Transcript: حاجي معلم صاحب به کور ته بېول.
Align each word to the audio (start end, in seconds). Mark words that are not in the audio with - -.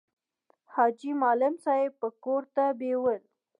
حاجي 0.73 1.11
معلم 1.21 1.53
صاحب 1.65 1.93
به 2.01 2.09
کور 2.23 2.43
ته 2.55 2.63
بېول. 2.79 3.19